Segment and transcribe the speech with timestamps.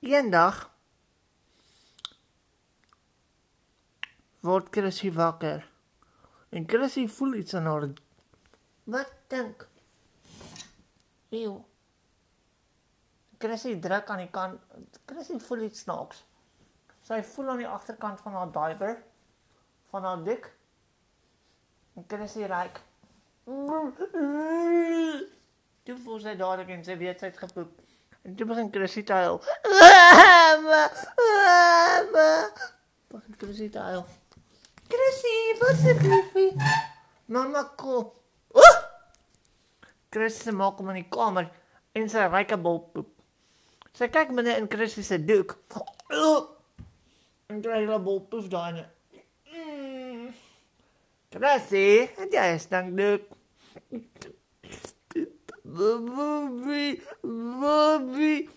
[0.00, 0.70] Eendag
[4.40, 5.66] word Chrissy wakker.
[6.48, 7.88] En Chrissy voel iets aan haar.
[8.84, 9.66] Wat dink?
[11.28, 11.58] Eeuw.
[13.38, 14.60] Chrissy druk aan die kant.
[15.04, 16.24] Chrissy voel iets snaaks.
[17.04, 18.96] Sy voel aan die agterkant van haar diaper
[19.92, 20.48] van haar dik.
[22.00, 22.80] En Chrissy raak.
[25.84, 27.76] Toe voel sy dadelik en sy weet sy het gepoep.
[28.22, 29.40] En toe begin Chrissy te huil.
[29.64, 32.50] Mamma, mamma.
[33.08, 34.04] Begin Chrissy te huil.
[34.88, 36.52] Chrissy, wat se liefie?
[37.26, 38.12] Mamma kom.
[38.54, 38.78] Oeh!
[40.10, 41.48] Chrissy maak hom in die kamer
[41.96, 43.10] en sy ryk 'n bol poep.
[43.96, 45.56] Sy kyk binne in Chrissy se doek.
[46.10, 46.42] Oeh!
[47.48, 48.84] En kry 'n bol poep daarin.
[49.54, 50.34] Mm.
[51.30, 53.30] Chrissy, het jy stank doek?
[55.70, 57.00] Bobby,
[57.58, 58.48] Bobby.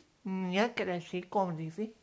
[0.53, 1.93] Ja, Chrissy, kom liefie.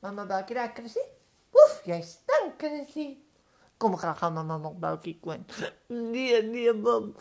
[0.00, 1.04] Mama Boukie daar, Chrissy.
[1.52, 3.06] Oef, jy stink, Chrissy.
[3.76, 5.46] Kom graag gaan mama nog Boukie koen.
[5.86, 7.14] Nee, nee, mam.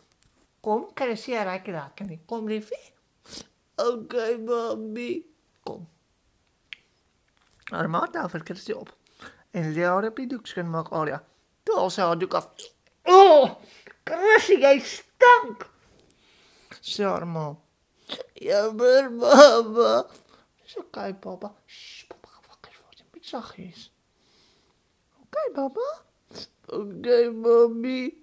[0.61, 2.02] Kom, Chrissy, raak raak.
[2.25, 2.91] Kom liefie.
[3.75, 5.25] Okay, mami.
[5.63, 5.88] Kom.
[7.72, 8.91] Haar maat daar vir Chrissy op.
[9.52, 11.23] En lê haar op die doekskin maak Alia.
[11.63, 12.50] Toe al sy haar doek af.
[13.08, 13.56] Oh,
[14.03, 15.67] Chrissy, jy stink.
[16.81, 17.28] Sê haar
[18.42, 20.09] Jammer, mama.
[20.64, 21.53] Dis okay, papa.
[21.66, 22.97] Shh, papa, gaan wakker word.
[22.97, 23.84] Jy moet saggies.
[25.22, 25.88] Okay, papa.
[26.73, 28.20] Okay, mami.